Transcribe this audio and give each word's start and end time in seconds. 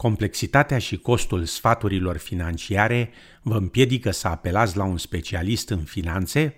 Complexitatea 0.00 0.78
și 0.78 0.96
costul 0.96 1.44
sfaturilor 1.44 2.16
financiare 2.16 3.10
vă 3.42 3.56
împiedică 3.56 4.10
să 4.10 4.28
apelați 4.28 4.76
la 4.76 4.84
un 4.84 4.96
specialist 4.96 5.70
în 5.70 5.78
finanțe? 5.78 6.54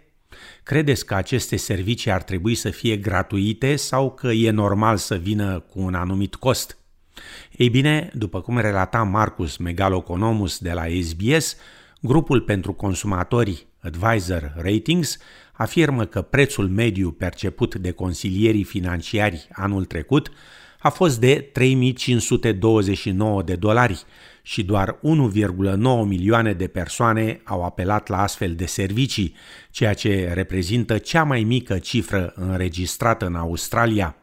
Credeți 0.63 1.07
că 1.07 1.15
aceste 1.15 1.57
servicii 1.57 2.11
ar 2.11 2.23
trebui 2.23 2.55
să 2.55 2.71
fie 2.71 2.97
gratuite 2.97 3.77
sau 3.77 4.11
că 4.11 4.29
e 4.29 4.51
normal 4.51 4.97
să 4.97 5.15
vină 5.15 5.59
cu 5.61 5.81
un 5.81 5.95
anumit 5.95 6.35
cost? 6.35 6.79
Ei 7.57 7.69
bine, 7.69 8.11
după 8.15 8.41
cum 8.41 8.59
relata 8.59 9.03
Marcus 9.03 9.57
Megaloconomus 9.57 10.59
de 10.59 10.73
la 10.73 10.85
SBS, 11.03 11.57
grupul 12.01 12.41
pentru 12.41 12.73
consumatori 12.73 13.67
Advisor 13.79 14.53
Ratings 14.57 15.19
afirmă 15.53 16.05
că 16.05 16.23
prețul 16.23 16.69
mediu 16.69 17.11
perceput 17.11 17.75
de 17.75 17.91
consilierii 17.91 18.65
financiari 18.65 19.49
anul 19.53 19.85
trecut 19.85 20.31
a 20.83 20.89
fost 20.89 21.21
de 21.21 21.35
3529 21.53 23.43
de 23.43 23.55
dolari 23.55 24.05
și 24.43 24.63
doar 24.63 24.95
1,9 24.95 25.01
milioane 26.05 26.53
de 26.53 26.67
persoane 26.67 27.41
au 27.45 27.65
apelat 27.65 28.09
la 28.09 28.23
astfel 28.23 28.55
de 28.55 28.67
servicii, 28.67 29.35
ceea 29.71 29.95
ce 29.95 30.31
reprezintă 30.35 30.99
cea 30.99 31.25
mai 31.25 31.43
mică 31.43 31.79
cifră 31.79 32.33
înregistrată 32.37 33.27
în 33.27 33.35
Australia. 33.35 34.17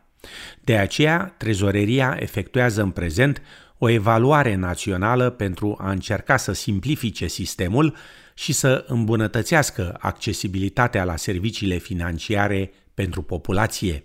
De 0.61 0.77
aceea, 0.77 1.35
trezoreria 1.37 2.17
efectuează 2.19 2.81
în 2.81 2.89
prezent 2.89 3.41
o 3.77 3.89
evaluare 3.89 4.55
națională 4.55 5.29
pentru 5.29 5.77
a 5.81 5.91
încerca 5.91 6.37
să 6.37 6.51
simplifice 6.51 7.27
sistemul 7.27 7.95
și 8.33 8.53
să 8.53 8.85
îmbunătățească 8.87 9.97
accesibilitatea 9.99 11.03
la 11.03 11.15
serviciile 11.15 11.77
financiare 11.77 12.71
pentru 12.93 13.21
populație. 13.21 14.03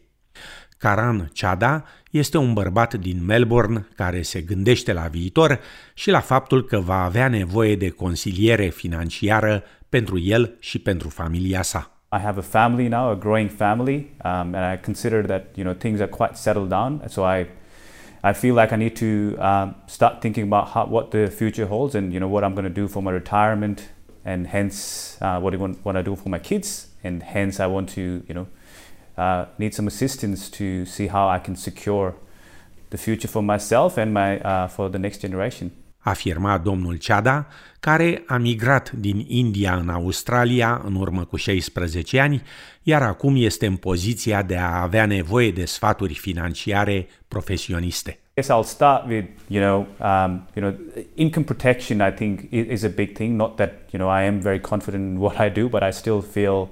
Karan 0.78 1.30
Chada 1.34 1.84
este 2.18 2.38
un 2.38 2.52
bărbat 2.52 2.94
din 2.94 3.24
Melbourne 3.24 3.86
care 3.96 4.22
se 4.22 4.40
gândește 4.40 4.92
la 4.92 5.06
viitor 5.06 5.60
și 5.94 6.10
la 6.10 6.20
faptul 6.20 6.64
că 6.64 6.78
va 6.78 7.04
avea 7.04 7.28
nevoie 7.28 7.76
de 7.76 7.88
consiliere 7.88 8.68
financiară 8.68 9.62
pentru 9.88 10.18
el 10.18 10.56
și 10.58 10.78
pentru 10.78 11.08
familia 11.08 11.62
sa. 11.62 11.98
I 12.12 12.18
have 12.18 12.38
a 12.38 12.42
family 12.42 12.88
now, 12.88 13.10
a 13.10 13.14
growing 13.14 13.50
family, 13.50 13.94
um, 14.24 14.54
and 14.54 14.74
I 14.74 14.84
consider 14.84 15.24
that 15.26 15.44
you 15.54 15.64
know 15.64 15.74
things 15.74 16.00
are 16.00 16.10
quite 16.10 16.34
settled 16.34 16.68
down. 16.68 17.02
So 17.08 17.22
I, 17.22 17.46
I 18.30 18.32
feel 18.32 18.54
like 18.54 18.74
I 18.74 18.76
need 18.76 18.96
to 18.98 19.40
um, 19.48 19.74
start 19.86 20.20
thinking 20.20 20.44
about 20.52 20.68
how, 20.68 20.86
what 20.86 21.10
the 21.10 21.26
future 21.26 21.66
holds, 21.66 21.94
and 21.94 22.12
you 22.12 22.20
know 22.20 22.30
what 22.32 22.44
I'm 22.44 22.54
going 22.54 22.74
to 22.74 22.80
do 22.80 22.88
for 22.88 23.02
my 23.02 23.12
retirement, 23.12 23.78
and 24.24 24.46
hence 24.46 24.76
uh, 25.20 25.40
what 25.40 25.54
I 25.54 25.56
want, 25.56 25.76
what 25.82 25.96
I 25.96 26.02
do 26.02 26.14
for 26.14 26.28
my 26.28 26.38
kids, 26.38 26.86
and 27.02 27.22
hence 27.22 27.64
I 27.64 27.66
want 27.66 27.88
to 27.94 28.00
you 28.28 28.34
know 28.34 28.46
uh, 29.16 29.44
need 29.56 29.72
some 29.72 29.88
assistance 29.88 30.48
to 30.48 30.84
see 30.84 31.08
how 31.08 31.36
I 31.36 31.40
can 31.40 31.54
secure 31.54 32.14
the 32.88 32.96
future 32.96 33.28
for 33.28 33.42
myself 33.42 33.96
and 33.96 34.12
my 34.12 34.38
uh, 34.38 34.68
for 34.68 34.90
the 34.90 34.98
next 34.98 35.20
generation. 35.20 35.70
Afirma 35.98 36.58
domnul 36.58 36.96
Chada, 36.98 37.46
care 37.80 38.22
a 38.26 38.36
migrat 38.36 38.90
din 38.90 39.24
India 39.28 39.74
în 39.74 39.88
Australia 39.88 40.80
în 40.84 40.94
urmă 40.94 41.24
cu 41.24 41.36
16 41.36 42.20
ani, 42.20 42.42
iar 42.82 43.02
acum 43.02 43.34
este 43.36 43.66
în 43.66 43.76
poziția 43.76 44.42
de 44.42 44.56
a 44.56 44.82
avea 44.82 45.06
nevoie 45.06 45.50
de 45.50 45.64
sfaturi 45.64 46.14
financiare 46.14 47.06
profesioniste. 47.28 48.18
Yes, 48.36 48.48
I'll 48.48 48.64
start 48.64 49.06
with 49.08 49.26
you 49.46 49.62
know, 49.62 49.86
um, 50.00 50.48
you 50.54 50.70
know, 50.70 50.74
income 51.14 51.44
protection. 51.44 52.00
I 52.00 52.12
think 52.12 52.40
is 52.50 52.82
a 52.82 52.88
big 52.88 53.12
thing. 53.12 53.36
Not 53.36 53.56
that 53.56 53.70
you 53.90 54.02
know 54.02 54.20
I 54.20 54.26
am 54.26 54.40
very 54.40 54.60
confident 54.60 55.04
in 55.04 55.18
what 55.18 55.38
I 55.38 55.60
do, 55.60 55.68
but 55.68 55.82
I 55.82 55.90
still 55.90 56.20
feel 56.20 56.68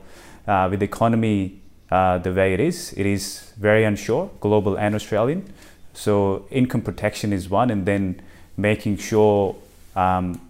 uh, 0.46 0.66
with 0.70 0.78
the 0.78 0.84
economy 0.84 1.61
uh, 1.92 2.18
the 2.18 2.32
way 2.32 2.54
it 2.54 2.60
is. 2.60 2.92
It 2.96 3.06
is 3.06 3.52
very 3.60 3.84
unsure, 3.84 4.30
global 4.40 4.74
and 4.78 4.94
Australian. 4.94 5.42
So 5.92 6.12
income 6.50 6.82
protection 6.82 7.32
is 7.32 7.50
one, 7.50 7.72
and 7.72 7.84
then 7.84 8.04
making 8.56 8.98
sure, 8.98 9.54
um, 9.94 10.40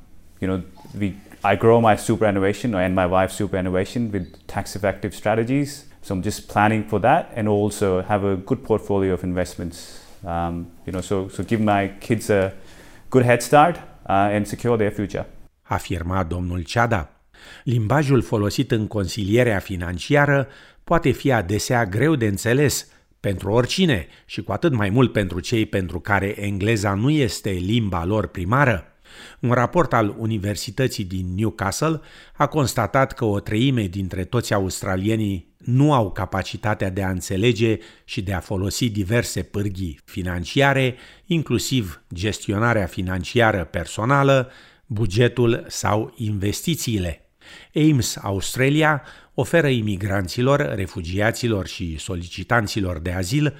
you 0.41 0.49
know, 0.49 0.63
we 1.01 1.15
I 1.45 1.57
grow 1.57 1.81
my 1.81 1.97
superannuation 1.97 2.75
and 2.75 2.95
my 2.95 3.07
wife's 3.07 3.35
superannuation 3.35 4.13
with 4.13 4.25
tax-effective 4.47 5.13
strategies. 5.13 5.71
So 6.03 6.15
I'm 6.15 6.23
just 6.23 6.49
planning 6.53 6.85
for 6.89 7.01
that, 7.01 7.23
and 7.37 7.49
also 7.49 8.03
have 8.03 8.23
a 8.25 8.37
good 8.37 8.63
portfolio 8.63 9.13
of 9.13 9.23
investments. 9.25 9.79
Um, 10.25 10.55
you 10.87 10.93
know, 10.93 11.03
so 11.03 11.29
so 11.29 11.43
give 11.43 11.61
my 11.61 11.89
kids 12.01 12.31
a 12.31 12.53
good 13.11 13.25
head 13.25 13.43
start 13.43 13.77
uh, 14.09 14.35
and 14.35 14.47
secure 14.47 14.77
their 14.77 14.93
future. 14.93 15.27
Afirma 15.63 16.23
domnul 16.23 16.63
Chada. 16.73 17.09
Limbajul 17.65 18.23
folosit 18.23 18.71
în 18.71 18.87
consilierea 18.87 19.59
financiară 19.59 20.49
poate 20.85 21.11
fi 21.11 21.33
adesea 21.33 21.87
greu 21.87 22.15
de 22.17 22.27
înțeles 22.27 22.87
pentru 23.21 23.51
oricine 23.51 24.07
și 24.27 24.43
cu 24.43 24.53
atât 24.53 24.73
mai 24.73 24.91
mult 24.91 25.13
pentru 25.13 25.41
cei 25.41 25.67
pentru 25.67 26.01
care 26.01 26.43
engleza 26.45 26.95
nu 26.95 27.11
este 27.11 27.51
limba 27.51 28.05
lor 28.05 28.27
primară. 28.27 28.87
Un 29.41 29.53
raport 29.53 29.93
al 29.93 30.15
Universității 30.19 31.05
din 31.05 31.35
Newcastle 31.35 32.01
a 32.37 32.47
constatat 32.47 33.13
că 33.13 33.25
o 33.25 33.41
treime 33.41 33.87
dintre 33.87 34.25
toți 34.25 34.55
australienii 34.55 35.55
nu 35.59 35.93
au 35.93 36.13
capacitatea 36.13 36.91
de 36.91 37.03
a 37.03 37.11
înțelege 37.11 37.79
și 38.05 38.23
de 38.23 38.33
a 38.33 38.41
folosi 38.41 38.91
diverse 38.91 39.43
pârghii 39.43 40.01
financiare, 40.05 40.97
inclusiv 41.27 42.03
gestionarea 42.15 42.87
financiară 42.87 43.65
personală, 43.65 44.51
bugetul 44.87 45.65
sau 45.69 46.13
investițiile. 46.17 47.31
Ames 47.75 48.17
Australia 48.17 49.03
oferă 49.35 49.69
imigranților, 49.69 50.75
refugiaților 50.75 51.67
și 51.67 51.99
solicitanților 51.99 52.99
de 52.99 53.13
azil 53.13 53.55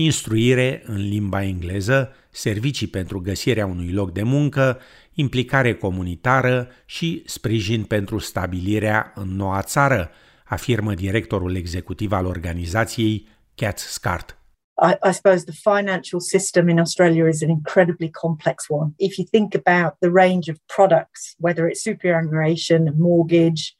instruire 0.00 0.82
în 0.86 1.08
limba 1.08 1.42
engleză, 1.42 2.12
servicii 2.30 2.86
pentru 2.86 3.20
găsirea 3.20 3.66
unui 3.66 3.92
loc 3.92 4.12
de 4.12 4.22
muncă, 4.22 4.80
implicare 5.14 5.74
comunitară 5.74 6.68
și 6.84 7.22
sprijin 7.26 7.84
pentru 7.84 8.18
stabilirea 8.18 9.12
în 9.14 9.28
noua 9.36 9.62
țară, 9.62 10.10
afirmă 10.44 10.94
directorul 10.94 11.56
executiv 11.56 12.12
al 12.12 12.24
organizației, 12.26 13.28
Cat 13.54 13.78
Scart. 13.78 14.38
I, 14.80 15.08
I, 15.08 15.12
suppose 15.12 15.44
the 15.44 15.60
financial 15.74 16.20
system 16.20 16.68
in 16.68 16.78
Australia 16.78 17.28
is 17.28 17.42
an 17.42 17.48
incredibly 17.48 18.10
complex 18.10 18.64
one. 18.68 18.92
If 18.96 19.16
you 19.16 19.26
think 19.30 19.54
about 19.54 19.98
the 19.98 20.10
range 20.10 20.50
of 20.50 20.56
products, 20.76 21.34
whether 21.38 21.66
it's 21.66 21.82
superannuation, 21.82 22.94
mortgage, 22.96 23.76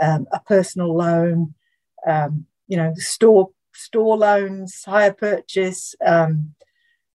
um, 0.00 0.26
a 0.32 0.40
personal 0.40 0.96
loan, 0.96 1.54
um, 2.06 2.46
you 2.68 2.76
know, 2.76 2.92
store 2.96 3.50
store 3.74 4.16
loans, 4.16 4.84
hire 4.84 5.12
purchase, 5.12 5.94
um, 6.04 6.54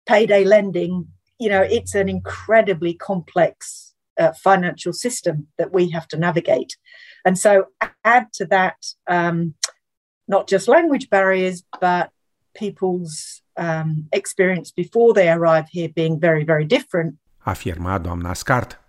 payday 0.05 0.43
lending. 0.43 1.07
You 1.39 1.49
know, 1.49 1.61
it's 1.61 1.95
an 1.95 2.07
incredibly 2.09 2.93
complex 2.93 3.93
uh, 4.19 4.33
financial 4.33 4.93
system 4.93 5.47
that 5.57 5.73
we 5.73 5.89
have 5.89 6.07
to 6.09 6.17
navigate, 6.17 6.77
and 7.25 7.37
so 7.37 7.67
add 8.03 8.33
to 8.33 8.45
that 8.47 8.77
um, 9.07 9.55
not 10.27 10.47
just 10.47 10.67
language 10.67 11.09
barriers, 11.09 11.63
but 11.79 12.11
people's 12.53 13.41
um, 13.57 14.07
experience 14.11 14.71
before 14.71 15.13
they 15.13 15.29
arrive 15.29 15.67
here 15.69 15.89
being 15.89 16.19
very, 16.19 16.43
very 16.43 16.65
different. 16.65 17.15
Afirma 17.45 17.99
doamna 17.99 18.33
Scart. 18.33 18.79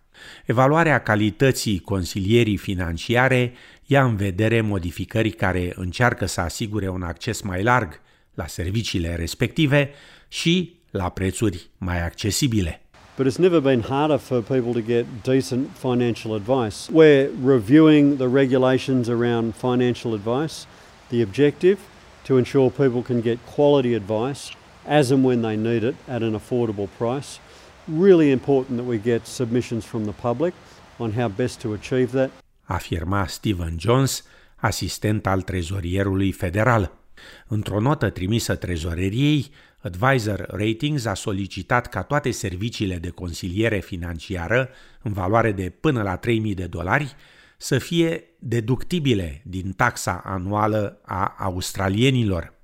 Evaluarea 0.46 1.02
calității 1.02 1.80
consilierii 1.80 2.56
financiare 2.56 3.52
ia 3.92 4.04
în 4.04 4.16
vedere 4.16 4.60
modificări 4.60 5.30
care 5.30 5.72
încearcă 5.74 6.26
să 6.26 6.40
asigure 6.40 6.88
un 6.88 7.02
acces 7.02 7.40
mai 7.40 7.62
larg 7.62 8.00
la 8.34 8.46
serviciile 8.46 9.14
respective 9.14 9.90
și 10.28 10.74
la 10.90 11.08
prețuri 11.08 11.70
mai 11.78 12.04
accesibile. 12.04 12.80
But 13.16 13.26
it's 13.26 13.38
never 13.38 13.60
been 13.60 13.82
harder 13.82 14.18
for 14.18 14.42
people 14.42 14.72
to 14.72 14.86
get 14.86 15.04
decent 15.22 15.68
financial 15.76 16.32
advice. 16.34 16.90
We're 16.90 17.28
reviewing 17.44 18.16
the 18.16 18.28
regulations 18.28 19.08
around 19.08 19.54
financial 19.54 20.12
advice. 20.12 20.66
The 21.08 21.22
objective 21.22 21.78
to 22.26 22.36
ensure 22.36 22.70
people 22.70 23.02
can 23.02 23.20
get 23.20 23.38
quality 23.54 23.94
advice 23.94 24.56
as 24.86 25.10
and 25.10 25.24
when 25.24 25.42
they 25.42 25.56
need 25.56 25.82
it 25.82 25.94
at 26.08 26.22
an 26.22 26.34
affordable 26.34 26.88
price. 26.98 27.38
Really 27.86 28.30
important 28.30 28.76
that 28.78 28.86
we 28.86 28.98
get 28.98 29.26
submissions 29.26 29.84
from 29.84 30.04
the 30.04 30.12
public 30.12 30.54
on 30.98 31.12
how 31.12 31.28
best 31.28 31.60
to 31.60 31.74
achieve 31.74 32.10
that. 32.12 32.30
Afirma 32.72 33.26
Stephen 33.26 33.76
Jones, 33.78 34.24
asistent 34.56 35.26
al 35.26 35.42
trezorierului 35.42 36.32
federal. 36.32 36.98
Într-o 37.46 37.80
notă 37.80 38.10
trimisă 38.10 38.54
trezoreriei, 38.54 39.50
Advisor 39.78 40.46
Ratings 40.48 41.04
a 41.04 41.14
solicitat 41.14 41.88
ca 41.88 42.02
toate 42.02 42.30
serviciile 42.30 42.96
de 42.96 43.08
consiliere 43.08 43.80
financiară, 43.80 44.68
în 45.02 45.12
valoare 45.12 45.52
de 45.52 45.70
până 45.80 46.02
la 46.02 46.18
3.000 46.18 46.54
de 46.54 46.66
dolari, 46.66 47.16
să 47.56 47.78
fie 47.78 48.24
deductibile 48.38 49.42
din 49.44 49.72
taxa 49.72 50.22
anuală 50.24 51.00
a 51.04 51.34
australienilor. 51.38 52.54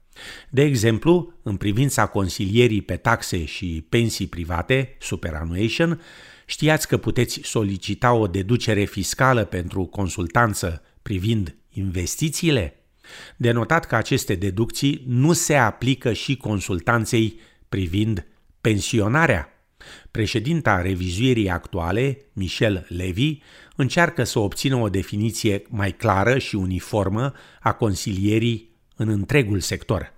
De 0.51 0.63
exemplu, 0.63 1.33
în 1.43 1.57
privința 1.57 2.07
consilierii 2.07 2.83
pe 2.83 2.97
taxe 2.97 3.45
și 3.45 3.87
pensii 3.89 4.27
private, 4.27 4.97
superannuation, 4.99 6.01
știați 6.49 6.89
că 6.89 6.97
puteți 6.97 7.41
solicita 7.43 8.13
o 8.13 8.27
deducere 8.27 8.85
fiscală 8.85 9.45
pentru 9.45 9.87
consultanță 9.87 10.83
privind 11.03 11.57
investițiile? 11.71 12.75
De 13.37 13.51
notat 13.51 13.87
că 13.87 13.97
aceste 13.97 14.35
deducții 14.35 15.05
nu 15.07 15.33
se 15.33 15.55
aplică 15.55 16.13
și 16.13 16.37
consultanței 16.37 17.41
privind 17.69 18.27
pensionarea. 18.61 19.49
Președinta 20.11 20.81
revizuirii 20.81 21.51
actuale, 21.51 22.19
Michelle 22.33 22.87
Levy, 22.89 23.43
încearcă 23.77 24.25
să 24.25 24.39
obțină 24.39 24.77
o 24.77 24.89
definiție 24.89 25.63
mai 25.69 25.93
clară 25.93 26.39
și 26.39 26.55
uniformă 26.55 27.33
a 27.61 27.73
consilierii 27.73 28.77
în 28.97 29.09
întregul 29.09 29.61
sector. 29.61 30.15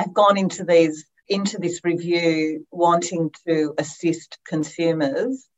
I've 0.00 0.12
gone 0.12 0.38
into 0.38 0.64
these 0.64 1.04
into 1.24 1.58
this 1.58 1.80
review 1.82 2.66
wanting 2.68 3.30
to 3.44 3.72
assist 3.76 4.38
consumers 4.50 5.49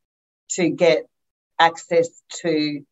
to 0.57 0.69
get 0.69 1.07
access 1.59 2.09
to 2.43 2.85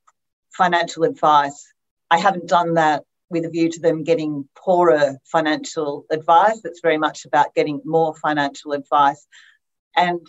financial 0.52 1.04
advice. 1.04 1.72
I 2.10 2.18
haven't 2.18 2.48
done 2.48 2.74
that 2.74 3.04
with 3.30 3.44
a 3.44 3.50
view 3.50 3.70
to 3.70 3.80
them 3.80 4.02
getting 4.04 4.48
poorer 4.56 5.18
financial 5.24 6.04
advice. 6.10 6.60
It's 6.64 6.80
very 6.80 6.98
much 6.98 7.24
about 7.24 7.54
getting 7.54 7.80
more 7.84 8.14
financial 8.14 8.72
advice. 8.72 9.26
And 9.96 10.26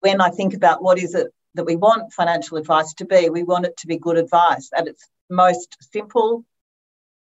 when 0.00 0.20
I 0.20 0.30
think 0.30 0.54
about 0.54 0.82
what 0.82 0.98
is 0.98 1.14
it 1.14 1.28
that 1.54 1.64
we 1.64 1.76
want 1.76 2.12
financial 2.12 2.58
advice 2.58 2.94
to 2.94 3.04
be, 3.04 3.28
we 3.30 3.42
want 3.42 3.66
it 3.66 3.76
to 3.78 3.86
be 3.86 3.98
good 3.98 4.18
advice 4.18 4.70
at 4.76 4.86
its 4.86 5.08
most 5.28 5.76
simple, 5.92 6.44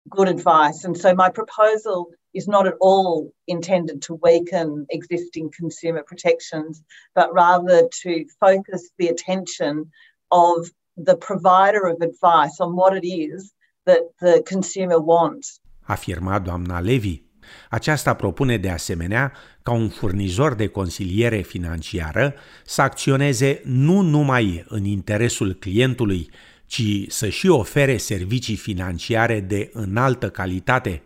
good 0.08 0.28
advice. 0.28 0.84
And 0.84 0.96
so 0.96 1.14
my 1.14 1.30
proposal 1.30 2.10
is 2.32 2.46
not 2.46 2.66
at 2.66 2.74
all 2.80 3.32
intended 3.44 4.00
to 4.06 4.18
weaken 4.22 4.84
existing 4.88 5.50
consumer 5.60 6.02
protections, 6.02 6.82
but 7.14 7.28
rather 7.32 7.88
to 8.02 8.12
focus 8.38 8.90
the 8.98 9.08
attention 9.08 9.90
of 10.28 10.70
the 10.96 11.16
provider 11.16 11.86
of 11.86 11.96
advice 12.00 12.56
on 12.60 12.74
what 12.74 12.92
it 12.96 13.06
is 13.06 13.52
that 13.86 14.02
the 14.20 14.42
consumer 14.52 14.98
wants. 14.98 15.60
Afirma 15.86 16.38
doamna 16.38 16.80
Levy. 16.80 17.28
Aceasta 17.70 18.14
propune 18.14 18.56
de 18.56 18.70
asemenea 18.70 19.32
ca 19.62 19.72
un 19.72 19.88
furnizor 19.88 20.54
de 20.54 20.66
consiliere 20.66 21.40
financiară 21.40 22.34
să 22.64 22.82
acționeze 22.82 23.60
nu 23.64 24.00
numai 24.00 24.64
în 24.68 24.84
interesul 24.84 25.54
clientului, 25.54 26.30
ci 26.66 27.04
să 27.08 27.28
și 27.28 27.48
ofere 27.48 27.96
servicii 27.96 28.56
financiare 28.56 29.40
de 29.40 29.70
înaltă 29.72 30.30
calitate. 30.30 31.02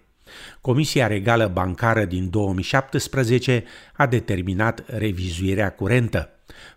Comisia 0.60 1.06
Regală 1.06 1.50
Bancară 1.52 2.04
din 2.04 2.30
2017 2.30 3.64
a 3.92 4.06
determinat 4.06 4.84
revizuirea 4.86 5.70
curentă. 5.70 6.28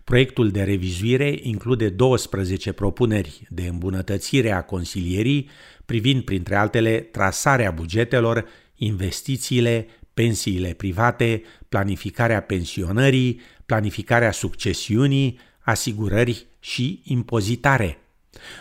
Proiectul 0.04 0.50
de 0.50 0.62
revizuire 0.62 1.38
include 1.42 1.88
12 1.88 2.72
propuneri 2.72 3.46
de 3.48 3.66
îmbunătățire 3.66 4.52
a 4.52 4.62
consilierii, 4.62 5.48
privind 5.86 6.22
printre 6.22 6.56
altele 6.56 6.98
trasarea 6.98 7.70
bugetelor, 7.70 8.44
investițiile, 8.76 9.86
pensiile 10.14 10.72
private, 10.72 11.42
planificarea 11.68 12.40
pensionării, 12.42 13.40
planificarea 13.66 14.30
succesiunii, 14.30 15.38
asigurări 15.60 16.46
și 16.60 17.00
impozitare. 17.04 17.98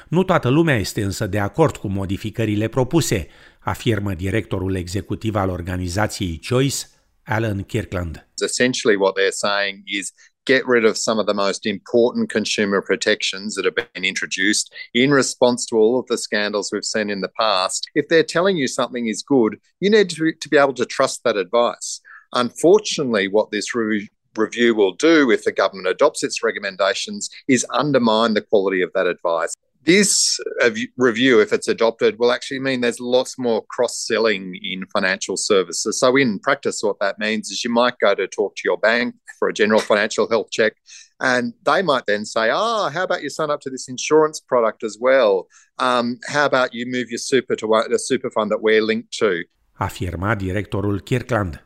Nu 0.07 0.23
toată 0.23 0.49
lumea 0.49 0.75
este 0.75 1.03
însă 1.03 1.27
de 1.27 1.39
acord 1.39 1.77
cu 1.77 1.87
modificările 1.87 2.67
propuse, 2.67 3.27
afirmă 3.67 4.13
directorul 4.13 4.75
executiv 4.75 5.35
al 5.35 5.49
organizației 5.49 6.39
Choice, 6.49 6.77
Alan 7.23 7.63
Kirkland. 7.63 8.27
Essentially 8.41 8.97
what 8.97 9.13
they're 9.15 9.39
saying 9.47 9.81
is 9.85 10.13
get 10.43 10.63
rid 10.65 10.85
of 10.85 10.95
some 10.95 11.19
of 11.19 11.25
the 11.25 11.33
most 11.33 11.65
important 11.65 12.31
consumer 12.31 12.81
protections 12.81 13.53
that 13.53 13.65
have 13.65 13.89
been 13.91 14.03
introduced 14.03 14.73
in 14.91 15.13
response 15.13 15.65
to 15.65 15.75
all 15.75 15.99
of 15.99 16.05
the 16.05 16.17
scandals 16.17 16.69
we've 16.71 16.93
seen 16.95 17.09
in 17.09 17.21
the 17.21 17.33
past. 17.39 17.79
If 17.93 18.05
they're 18.07 18.33
telling 18.35 18.57
you 18.57 18.67
something 18.67 19.07
is 19.07 19.23
good, 19.35 19.53
you 19.79 19.89
need 19.89 20.09
to, 20.09 20.31
to 20.43 20.49
be 20.49 20.57
able 20.57 20.77
to 20.81 20.85
trust 20.85 21.23
that 21.23 21.37
advice. 21.45 21.89
Unfortunately, 22.31 23.27
what 23.27 23.51
this 23.51 23.75
re- 23.75 24.09
review 24.37 24.75
will 24.75 24.95
do 25.09 25.31
if 25.31 25.43
the 25.43 25.51
government 25.61 25.87
adopts 25.87 26.23
its 26.23 26.43
recommendations 26.43 27.29
is 27.47 27.65
undermine 27.83 28.33
the 28.33 28.47
quality 28.49 28.81
of 28.81 28.91
that 28.93 29.07
advice. 29.07 29.53
This 29.87 30.37
review, 30.97 31.39
if 31.39 31.53
it's 31.53 31.69
adopted, 31.69 32.19
will 32.19 32.33
actually 32.33 32.59
mean 32.59 32.81
there's 32.81 32.99
lots 32.99 33.39
more 33.39 33.61
cross 33.73 33.95
selling 34.05 34.43
in 34.61 34.85
financial 34.87 35.37
services. 35.37 35.97
So, 36.01 36.17
in 36.17 36.39
practice, 36.39 36.81
what 36.81 36.99
that 36.99 37.17
means 37.19 37.49
is 37.49 37.63
you 37.63 37.71
might 37.71 37.97
go 37.97 38.13
to 38.13 38.27
talk 38.27 38.57
to 38.57 38.63
your 38.65 38.77
bank 38.77 39.15
for 39.39 39.47
a 39.47 39.53
general 39.53 39.79
financial 39.79 40.27
health 40.29 40.49
check, 40.51 40.73
and 41.21 41.53
they 41.63 41.81
might 41.83 42.05
then 42.05 42.25
say, 42.25 42.49
Oh, 42.51 42.89
how 42.93 43.03
about 43.03 43.21
you 43.21 43.29
sign 43.29 43.49
up 43.49 43.61
to 43.61 43.69
this 43.69 43.87
insurance 43.87 44.41
product 44.41 44.83
as 44.83 44.97
well? 44.99 45.47
Um, 45.79 46.19
how 46.33 46.45
about 46.45 46.73
you 46.73 46.85
move 46.85 47.07
your 47.09 47.23
super 47.31 47.55
to 47.55 47.65
a 47.75 47.99
super 48.09 48.29
fund 48.29 48.51
that 48.51 48.61
we're 48.61 48.85
linked 48.91 49.17
to? 49.19 49.31
Afirma 49.79 50.35
directorul 50.35 50.99
Kirkland. 50.99 51.63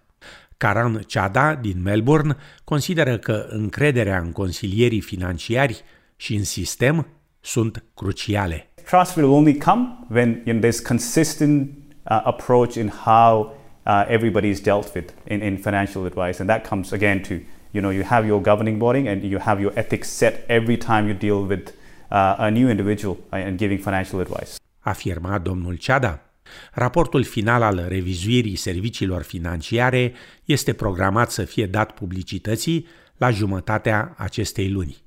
Karan 0.58 1.06
Chada 1.08 1.56
din 1.56 1.82
Melbourne 1.82 2.36
consideră 2.64 3.18
că 3.18 3.48
încrederea 3.50 4.20
în 4.20 4.32
consilierii 4.32 5.02
financiari 5.02 5.84
și 6.16 6.36
în 6.36 6.44
sistem 6.44 7.21
sunt 7.42 7.84
cruciale. 7.94 8.70
Trust 8.86 9.16
will 9.16 9.26
only 9.26 9.54
come 9.54 10.06
when 10.10 10.30
you 10.46 10.54
know, 10.54 10.60
there's 10.60 10.80
consistent 10.80 11.70
uh, 12.04 12.22
approach 12.24 12.76
in 12.76 12.92
how 13.06 13.54
uh, 13.86 14.06
everybody 14.08 14.50
is 14.50 14.62
dealt 14.62 14.94
with 14.94 15.14
in, 15.26 15.42
in 15.42 15.58
financial 15.58 16.06
advice, 16.06 16.40
and 16.40 16.50
that 16.50 16.68
comes 16.68 16.92
again 16.92 17.22
to 17.22 17.34
you 17.72 17.82
know 17.82 17.92
you 17.92 18.04
have 18.04 18.26
your 18.28 18.42
governing 18.42 18.78
body 18.78 19.08
and 19.08 19.24
you 19.24 19.40
have 19.40 19.62
your 19.62 19.72
ethics 19.76 20.08
set 20.10 20.44
every 20.48 20.78
time 20.78 21.08
you 21.08 21.18
deal 21.18 21.48
with 21.48 21.74
uh, 22.12 22.36
a 22.38 22.50
new 22.50 22.70
individual 22.70 23.18
uh, 23.32 23.36
and 23.36 23.58
giving 23.58 23.80
financial 23.80 24.20
advice. 24.20 24.56
Afirma 24.80 25.38
domnul 25.38 25.78
Chada. 25.78 26.26
Raportul 26.72 27.24
final 27.24 27.62
al 27.62 27.86
revizuirii 27.88 28.56
serviciilor 28.56 29.24
financiare 29.24 30.14
este 30.46 30.74
programat 30.74 31.32
să 31.32 31.46
fie 31.46 31.66
dat 31.66 31.92
publicității 31.92 32.88
la 33.18 33.30
jumătatea 33.30 34.14
acestei 34.18 34.70
luni. 34.70 34.98